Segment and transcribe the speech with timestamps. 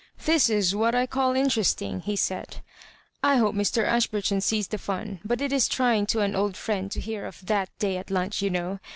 [0.25, 2.63] "This is what I call interesting," he said."
[3.31, 6.89] I hope Mr, Ashburton sees the fun; but it is trying to an old friend
[6.93, 8.79] to hear of t?iat day at lunch, you know.